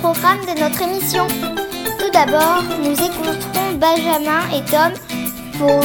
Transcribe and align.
programme 0.00 0.40
de 0.46 0.60
notre 0.60 0.82
émission. 0.82 1.26
Tout 1.98 2.10
d'abord, 2.12 2.62
nous 2.82 2.92
écouterons 2.92 3.72
Benjamin 3.78 4.42
et 4.54 4.62
Tom 4.70 4.92
pour 5.58 5.80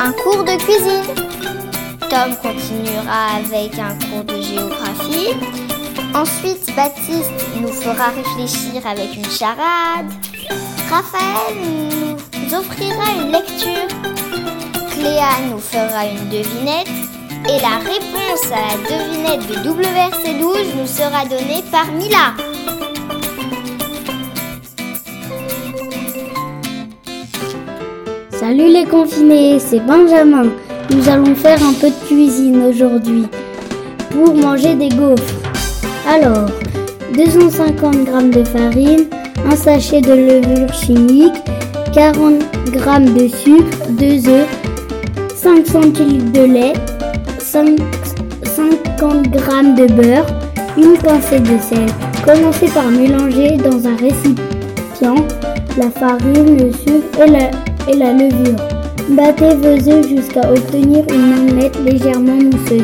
un 0.00 0.12
cours 0.12 0.44
de 0.44 0.56
cuisine. 0.56 1.14
Tom 2.10 2.36
continuera 2.42 3.36
avec 3.38 3.78
un 3.78 3.94
cours 4.06 4.24
de 4.24 4.40
géographie. 4.42 5.34
Ensuite, 6.14 6.74
Baptiste 6.76 7.32
nous 7.60 7.72
fera 7.72 8.10
réfléchir 8.10 8.86
avec 8.86 9.16
une 9.16 9.30
charade. 9.30 10.12
Raphaël 10.90 11.56
nous 11.64 12.54
offrira 12.54 13.04
une 13.18 13.32
lecture. 13.32 13.88
Cléa 14.90 15.40
nous 15.50 15.58
fera 15.58 16.06
une 16.06 16.28
devinette. 16.28 16.88
Et 17.46 17.60
la 17.60 17.76
réponse 17.78 18.50
à 18.50 18.60
la 18.60 18.76
devinette 18.88 19.46
de 19.48 19.68
WRC12 19.68 20.76
nous 20.78 20.86
sera 20.86 21.24
donnée 21.26 21.62
par 21.70 21.90
Mila. 21.92 22.53
Salut 28.56 28.72
les 28.72 28.84
confinés, 28.84 29.58
c'est 29.58 29.84
Benjamin. 29.84 30.44
Nous 30.92 31.08
allons 31.08 31.34
faire 31.34 31.58
un 31.60 31.72
peu 31.72 31.88
de 31.88 32.06
cuisine 32.06 32.62
aujourd'hui 32.62 33.24
pour 34.10 34.32
manger 34.32 34.76
des 34.76 34.90
gaufres. 34.90 35.34
Alors, 36.08 36.46
250 37.16 37.94
g 37.94 38.30
de 38.30 38.44
farine, 38.44 39.06
un 39.44 39.56
sachet 39.56 40.00
de 40.00 40.12
levure 40.12 40.72
chimique, 40.72 41.34
40 41.92 42.42
g 42.72 42.78
de 43.12 43.26
sucre, 43.26 43.88
2 43.90 44.28
œufs, 44.28 44.46
5 45.34 45.66
centilitres 45.66 46.30
de 46.30 46.44
lait, 46.44 46.74
50 47.40 47.74
g 49.34 49.40
de 49.82 49.92
beurre, 49.94 50.26
une 50.78 50.96
pincée 50.98 51.40
de 51.40 51.58
sel. 51.58 51.88
Commencez 52.24 52.68
par 52.68 52.88
mélanger 52.88 53.56
dans 53.56 53.84
un 53.88 53.96
récipient 53.96 55.26
la 55.76 55.90
farine, 55.90 56.56
le 56.56 56.72
sucre 56.72 57.20
et 57.26 57.30
la, 57.30 57.50
et 57.88 57.96
la 57.96 58.12
levure. 58.12 58.56
Battez 59.10 59.54
vos 59.54 59.90
œufs 59.90 60.08
jusqu'à 60.08 60.50
obtenir 60.50 61.04
une 61.12 61.50
omelette 61.50 61.78
légèrement 61.84 62.36
mousseuse. 62.36 62.82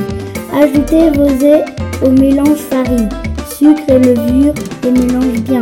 Ajoutez 0.52 1.10
vos 1.10 1.44
œufs 1.44 1.64
au 2.04 2.10
mélange 2.10 2.58
farine, 2.58 3.08
sucre 3.48 3.82
et 3.88 3.98
levure 3.98 4.54
et 4.86 4.90
mélange 4.90 5.40
bien. 5.42 5.60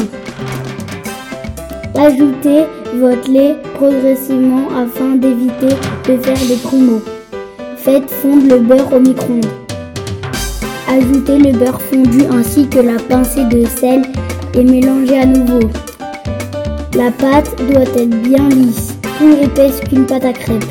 Ajoutez 1.94 2.64
votre 2.96 3.30
lait 3.30 3.56
progressivement 3.74 4.68
afin 4.76 5.16
d'éviter 5.16 5.74
de 6.08 6.16
faire 6.16 6.46
des 6.48 6.56
grumeaux. 6.62 7.02
Faites 7.76 8.10
fondre 8.10 8.48
le 8.48 8.58
beurre 8.60 8.92
au 8.92 9.00
micro-ondes. 9.00 9.46
Ajoutez 10.88 11.38
le 11.38 11.52
beurre 11.58 11.80
fondu 11.80 12.22
ainsi 12.30 12.66
que 12.66 12.78
la 12.78 12.96
pincée 12.96 13.44
de 13.44 13.66
sel 13.66 14.02
et 14.54 14.64
mélangez 14.64 15.18
à 15.18 15.26
nouveau. 15.26 15.68
La 16.94 17.10
pâte 17.10 17.54
doit 17.70 17.82
être 17.82 18.22
bien 18.22 18.48
lisse, 18.48 18.87
plus 19.18 19.42
épaisse 19.42 19.80
qu'une 19.80 20.06
pâte 20.06 20.24
à 20.24 20.32
crêpes. 20.32 20.64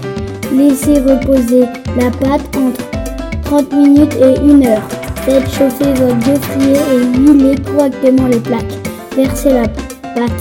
Laissez 0.53 0.99
reposer 1.01 1.65
la 1.97 2.09
pâte 2.09 2.41
entre 2.55 2.81
30 3.43 3.73
minutes 3.73 4.15
et 4.15 4.39
1 4.39 4.65
heure. 4.65 4.87
Faites 5.25 5.49
chauffer 5.51 5.93
votre 5.93 6.15
gaufrier 6.19 6.77
et 6.93 7.19
huilez 7.19 7.55
correctement 7.57 8.27
les 8.27 8.39
plaques. 8.39 8.63
Versez 9.15 9.49
la 9.49 9.67
pâte, 9.67 10.31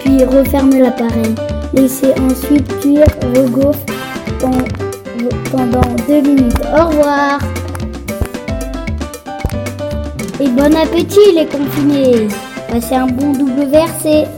puis 0.00 0.24
refermez 0.24 0.80
l'appareil. 0.80 1.34
Laissez 1.74 2.12
ensuite 2.30 2.66
cuire 2.80 3.06
vos 3.34 3.48
gaufres 3.48 3.84
pendant 5.50 5.96
2 6.06 6.20
minutes. 6.22 6.60
Au 6.72 6.86
revoir 6.86 7.40
Et 10.40 10.48
bon 10.48 10.74
appétit 10.76 11.32
les 11.34 11.46
confinés 11.46 12.28
Passez 12.70 12.94
un 12.94 13.06
bon 13.06 13.32
WRC 13.32 14.37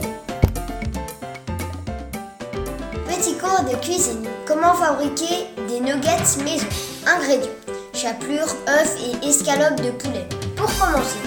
fabriquer 4.81 5.45
des 5.67 5.79
nuggets 5.79 6.37
maison 6.43 6.65
Ingrédients 7.05 7.51
chapelure, 7.93 8.47
œufs 8.67 8.97
et 8.99 9.27
escalopes 9.27 9.79
de 9.79 9.91
poulet. 9.91 10.27
Pour 10.55 10.71
commencer, 10.79 11.19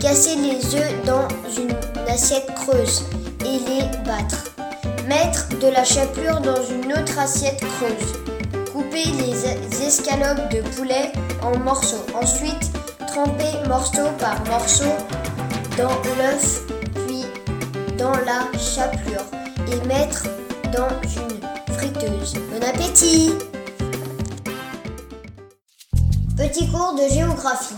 casser 0.00 0.36
les 0.36 0.74
œufs 0.74 1.04
dans 1.04 1.28
une 1.54 1.74
assiette 2.08 2.50
creuse 2.54 3.04
et 3.40 3.58
les 3.68 3.82
battre. 4.06 4.44
Mettre 5.06 5.48
de 5.60 5.68
la 5.68 5.84
chapelure 5.84 6.40
dans 6.40 6.64
une 6.64 6.92
autre 6.94 7.18
assiette 7.18 7.60
creuse. 7.76 8.14
Couper 8.72 9.04
les 9.04 9.86
escalopes 9.86 10.48
de 10.50 10.62
poulet 10.74 11.12
en 11.42 11.58
morceaux. 11.58 12.06
Ensuite, 12.14 12.70
tremper 13.06 13.68
morceau 13.68 14.08
par 14.18 14.42
morceau 14.46 14.92
dans 15.76 15.90
l'œuf 16.16 16.60
puis 17.06 17.24
dans 17.98 18.12
la 18.12 18.58
chapelure 18.58 19.26
et 19.70 19.86
mettre 19.86 20.22
dans 20.72 20.88
une 21.20 21.43
Bon 21.84 22.62
appétit 22.66 23.32
Petit 26.34 26.70
cours 26.70 26.94
de 26.94 27.12
géographie. 27.12 27.74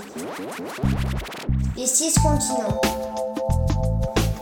Les 1.76 1.86
six 1.86 2.14
continents. 2.14 2.80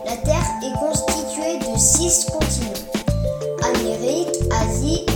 La 0.05 0.17
Terre 0.19 0.45
est 0.63 0.79
constituée 0.79 1.59
de 1.61 1.79
six 1.79 2.27
continents. 2.27 2.91
Amérique, 3.63 4.37
Asie, 4.53 5.07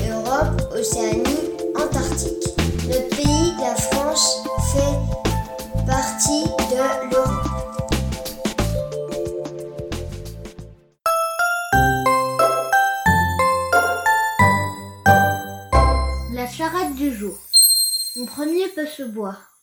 Mon 18.17 18.27
premier 18.27 18.69
peut 18.69 18.87
se 18.87 19.03
boire. 19.03 19.57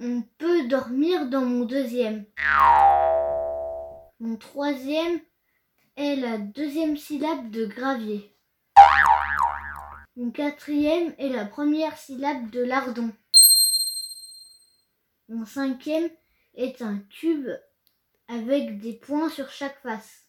On 0.00 0.22
peut 0.38 0.66
dormir 0.66 1.26
dans 1.26 1.42
mon 1.42 1.64
deuxième. 1.64 2.24
Mon 4.18 4.36
troisième 4.36 5.20
est 5.96 6.16
la 6.16 6.38
deuxième 6.38 6.96
syllabe 6.96 7.50
de 7.50 7.66
gravier. 7.66 8.36
Mon 10.16 10.32
quatrième 10.32 11.14
est 11.16 11.28
la 11.28 11.44
première 11.44 11.96
syllabe 11.96 12.50
de 12.50 12.64
lardon. 12.64 13.12
Mon 15.28 15.46
cinquième 15.46 16.10
est 16.54 16.82
un 16.82 16.98
cube 17.20 17.50
avec 18.26 18.80
des 18.80 18.94
points 18.94 19.28
sur 19.28 19.48
chaque 19.50 19.80
face. 19.82 20.24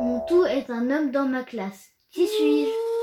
Mon 0.00 0.24
tout 0.26 0.46
est 0.46 0.70
un 0.70 0.90
homme 0.90 1.10
dans 1.10 1.26
ma 1.26 1.44
classe. 1.44 1.90
Qui 2.10 2.26
suis-je? 2.26 2.93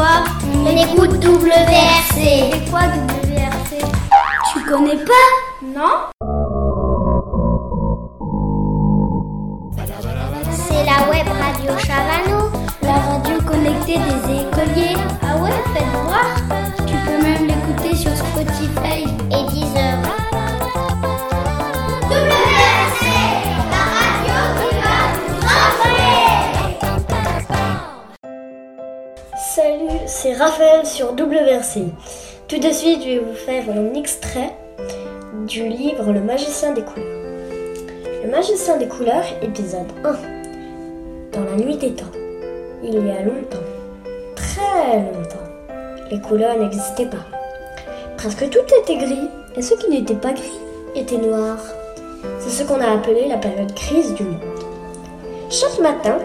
Quoi 0.00 0.24
On 0.66 0.76
écoute 0.76 1.22
WRC. 1.22 2.14
C'est 2.14 2.70
quoi 2.70 2.80
WRC 2.80 3.84
Tu 4.52 4.64
connais 4.64 4.96
pas? 4.96 5.28
Non? 5.62 6.08
C'est 10.52 10.84
la 10.84 11.10
web 11.10 11.26
radio 11.26 11.72
Chavano, 11.78 12.50
La 12.82 12.94
radio 12.94 13.42
connectée 13.46 13.98
des 13.98 14.40
écoliers. 14.40 14.96
Ah 15.22 15.36
ouais, 15.36 15.50
faites 15.74 16.09
c'est 30.10 30.32
Raphaël 30.32 30.84
sur 30.84 31.12
WRC. 31.12 31.84
Tout 32.48 32.58
de 32.58 32.70
suite, 32.72 33.00
je 33.02 33.08
vais 33.10 33.18
vous 33.20 33.34
faire 33.34 33.64
un 33.70 33.94
extrait 33.94 34.50
du 35.46 35.68
livre 35.68 36.12
Le 36.12 36.20
magicien 36.20 36.72
des 36.72 36.82
couleurs. 36.82 37.22
Le 38.24 38.28
magicien 38.28 38.76
des 38.76 38.88
couleurs, 38.88 39.22
épisode 39.40 39.86
1. 40.04 40.12
Dans 41.32 41.44
la 41.44 41.56
nuit 41.64 41.76
des 41.76 41.92
temps, 41.92 42.10
il 42.82 42.94
y 42.94 43.10
a 43.10 43.22
longtemps, 43.22 43.64
très 44.34 44.96
longtemps, 44.96 45.48
les 46.10 46.20
couleurs 46.20 46.58
n'existaient 46.58 47.06
pas. 47.06 47.24
Presque 48.16 48.50
tout 48.50 48.74
était 48.82 48.96
gris, 48.96 49.28
et 49.56 49.62
ce 49.62 49.74
qui 49.74 49.90
n'était 49.90 50.14
pas 50.16 50.32
gris 50.32 50.60
était 50.96 51.18
noir. 51.18 51.56
C'est 52.40 52.50
ce 52.50 52.64
qu'on 52.64 52.80
a 52.80 52.94
appelé 52.94 53.28
la 53.28 53.38
période 53.38 53.72
grise 53.74 54.12
du 54.14 54.24
monde. 54.24 54.40
Chaque 55.50 55.78
matin, 55.78 56.18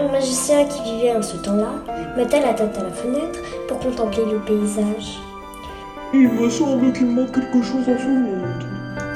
le 0.00 0.10
magicien 0.10 0.64
qui 0.64 0.82
vivait 0.82 1.14
en 1.14 1.22
ce 1.22 1.36
temps-là 1.36 1.72
mettait 2.16 2.40
la 2.40 2.54
tête 2.54 2.76
à 2.78 2.84
la 2.84 2.90
fenêtre 2.90 3.38
pour 3.68 3.78
contempler 3.80 4.24
le 4.24 4.38
paysage. 4.38 5.20
Il 6.14 6.28
me 6.28 6.48
semble 6.48 6.92
qu'il 6.92 7.06
manque 7.06 7.32
quelque 7.32 7.62
chose 7.62 7.86
dans 7.86 7.98
ce 7.98 8.06
monde. 8.06 8.64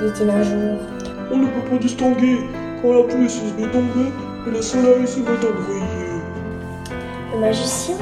Dit-il 0.03 0.31
un 0.31 0.43
jour. 0.43 0.79
On 1.33 1.39
ne 1.39 1.47
peut 1.47 1.71
pas 1.71 1.79
distinguer 1.79 2.41
quand 2.83 2.93
la 2.93 3.03
pluie 3.05 3.31
cesse 3.31 3.57
de 3.57 3.67
tomber 3.67 4.13
et 4.47 4.51
le 4.51 4.63
soleil 4.63 5.07
se 5.07 5.21
met 5.21 5.31
à 5.31 5.53
briller. 5.53 6.21
Le 7.33 7.41
magicien 7.41 7.97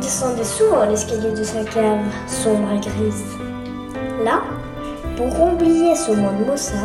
descendait 0.00 0.44
souvent 0.44 0.84
l'escalier 0.86 1.32
de 1.32 1.42
sa 1.42 1.64
cave, 1.64 1.98
sombre 2.28 2.68
et 2.72 2.80
grise. 2.80 3.24
Là, 4.24 4.42
pour 5.16 5.52
oublier 5.52 5.94
ce 5.96 6.12
monde 6.12 6.46
maussade, 6.46 6.78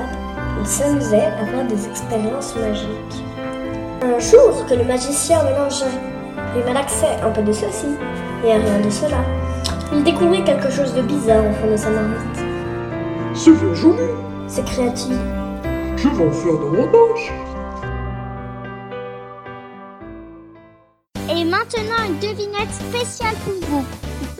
il 0.60 0.68
s'amusait 0.68 1.28
à 1.40 1.46
faire 1.46 1.68
des 1.68 1.88
expériences 1.88 2.56
magiques. 2.56 3.29
Un 4.20 4.22
jour 4.22 4.66
que 4.66 4.74
le 4.74 4.84
magicien 4.84 5.42
mélangeait 5.44 5.86
et 6.58 6.64
malaxait 6.66 7.22
un 7.24 7.30
peu 7.30 7.42
de 7.42 7.54
ceci 7.54 7.88
et 8.44 8.52
rien 8.52 8.80
de 8.84 8.90
cela, 8.90 9.24
il 9.94 10.04
découvrit 10.04 10.44
quelque 10.44 10.70
chose 10.70 10.94
de 10.94 11.02
bizarre 11.04 11.46
au 11.46 11.54
fond 11.54 11.72
de 11.72 11.78
sa 11.78 11.90
marmite. 11.90 12.44
C'est 13.34 13.52
bien 13.52 13.74
joli. 13.74 14.04
S'écria-t-il. 14.46 15.18
Je 15.96 16.10
vais 16.10 16.28
en 16.28 16.32
faire 16.34 16.52
davantage. 16.52 17.34
Et 21.30 21.46
maintenant 21.46 22.04
une 22.06 22.20
devinette 22.20 22.74
spéciale 22.74 23.36
pour 23.46 23.70
vous. 23.70 23.86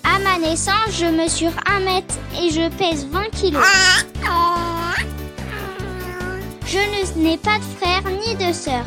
À 0.04 0.20
ma 0.20 0.46
naissance, 0.46 0.92
je 0.92 1.06
mesure 1.06 1.54
1 1.66 1.80
mètre 1.86 2.16
et 2.38 2.50
je 2.50 2.70
pèse 2.78 3.08
20 3.10 3.30
kilos. 3.32 3.64
Je 6.66 7.18
n'ai 7.18 7.38
pas 7.38 7.58
de 7.60 7.64
frère 7.80 8.04
ni 8.12 8.36
de 8.36 8.52
sœur. 8.52 8.84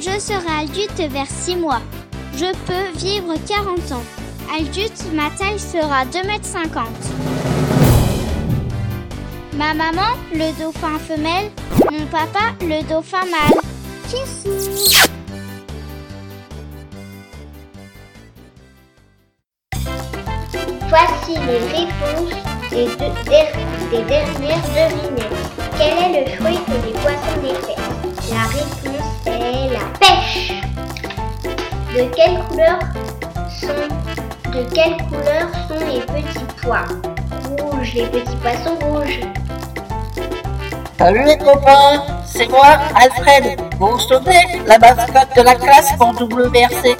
Je 0.00 0.18
serai 0.20 0.62
adulte 0.62 1.12
vers 1.12 1.26
6 1.28 1.56
mois. 1.56 1.80
Je 2.36 2.46
peux 2.66 2.98
vivre 2.98 3.34
40 3.46 3.92
ans. 3.92 4.04
Adulte, 4.56 5.04
ma 5.12 5.30
taille 5.30 5.58
sera 5.58 6.04
2 6.06 6.22
mètres 6.26 6.44
50. 6.44 6.86
Ma 9.54 9.74
maman, 9.74 10.14
le 10.32 10.58
dauphin 10.58 10.98
femelle. 10.98 11.50
Mon 11.90 12.06
papa, 12.06 12.54
le 12.60 12.82
dauphin 12.88 13.24
mâle. 13.24 13.60
Voici 20.88 21.34
les 21.46 21.58
réponses 21.76 22.34
des, 22.70 22.86
deux- 22.86 23.90
des 23.90 24.02
dernières 24.04 24.62
devinettes. 24.68 25.67
Quel 25.78 25.96
est 25.96 26.12
le 26.20 26.26
fruit 26.36 26.58
que 26.66 26.76
les 26.86 26.92
poissons 26.92 27.38
détestent 27.40 28.30
La 28.30 28.44
réponse 28.48 29.10
est 29.26 29.70
la 29.72 29.84
pêche. 30.00 30.52
De 31.94 32.02
quelle 32.14 32.36
couleur 32.48 32.78
sont 35.68 35.80
les 35.86 36.00
petits 36.00 36.46
pois? 36.60 36.84
Rouge, 37.60 37.92
les 37.94 38.06
petits 38.06 38.36
poissons 38.36 38.76
rouges. 38.82 39.20
Salut 40.98 41.24
les 41.24 41.38
copains, 41.38 42.02
c'est 42.26 42.48
moi, 42.48 42.78
Alfred. 42.96 43.60
Vous 43.78 43.86
vous 43.86 44.00
souvenez, 44.00 44.60
la 44.66 44.78
mascotte 44.80 45.36
de 45.36 45.42
la 45.42 45.54
classe 45.54 45.92
pour 45.96 46.08
WRC 46.08 46.96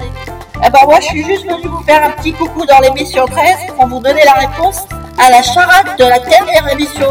Eh 0.65 0.69
ben 0.69 0.79
moi, 0.85 0.99
je 1.01 1.07
suis 1.07 1.25
juste 1.25 1.45
venu 1.45 1.67
vous 1.67 1.83
faire 1.83 2.05
un 2.05 2.11
petit 2.11 2.31
coucou 2.31 2.65
dans 2.65 2.79
l'émission 2.79 3.25
13 3.25 3.73
pour 3.75 3.87
vous 3.87 3.99
donner 3.99 4.23
la 4.23 4.33
réponse 4.33 4.87
à 5.17 5.29
la 5.29 5.41
charade 5.43 5.97
de 5.97 6.05
la 6.05 6.19
dernière 6.19 6.69
émission. 6.71 7.09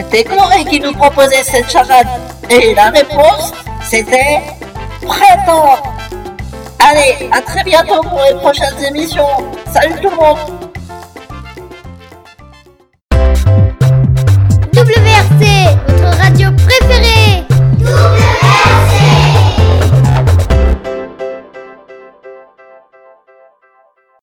C'était 0.00 0.24
Chloé 0.24 0.64
qui 0.70 0.80
nous 0.80 0.92
proposait 0.92 1.42
cette 1.42 1.70
charade. 1.70 2.06
Et 2.48 2.74
la 2.74 2.88
réponse, 2.88 3.52
c'était 3.82 4.40
printemps. 5.02 5.76
Allez, 6.78 7.28
à 7.30 7.42
très 7.42 7.62
bientôt 7.64 8.00
pour 8.00 8.18
les 8.22 8.34
prochaines 8.38 8.82
émissions. 8.82 9.26
Salut 9.70 10.00
tout 10.00 10.08
le 10.08 10.16
monde 10.16 10.59